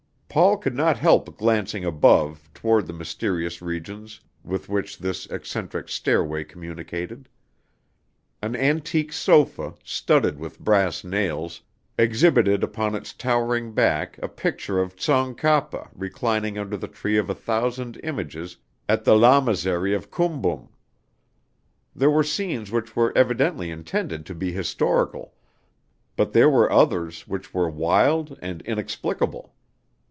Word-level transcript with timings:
Paul 0.33 0.55
could 0.59 0.75
not 0.77 0.97
help 0.97 1.35
glancing 1.35 1.83
above, 1.83 2.49
toward 2.53 2.87
the 2.87 2.93
mysterious 2.93 3.61
regions 3.61 4.21
with 4.45 4.69
which 4.69 4.97
this 4.97 5.25
eccentric 5.25 5.89
stairway 5.89 6.45
communicated. 6.45 7.27
An 8.41 8.55
antique 8.55 9.11
sofa, 9.11 9.73
studded 9.83 10.39
with 10.39 10.57
brass 10.57 11.03
nails, 11.03 11.59
exhibited 11.99 12.63
upon 12.63 12.95
its 12.95 13.11
towering 13.11 13.73
back 13.73 14.17
a 14.23 14.29
picture 14.29 14.79
of 14.79 14.95
Tsong 14.95 15.35
Kapa 15.35 15.89
reclining 15.93 16.57
under 16.57 16.77
the 16.77 16.87
tree 16.87 17.17
of 17.17 17.29
a 17.29 17.35
thousand 17.35 17.99
images 18.01 18.55
at 18.87 19.03
the 19.03 19.15
Llamasary 19.17 19.93
of 19.93 20.09
Koomboom. 20.11 20.69
There 21.93 22.09
were 22.09 22.23
scenes 22.23 22.71
which 22.71 22.95
were 22.95 23.11
evidently 23.17 23.69
intended 23.69 24.25
to 24.27 24.33
be 24.33 24.53
historical, 24.53 25.33
but 26.15 26.31
there 26.31 26.49
were 26.49 26.71
others 26.71 27.27
which 27.27 27.53
were 27.53 27.69
wild 27.69 28.39
and 28.41 28.61
inexplicable. 28.61 29.55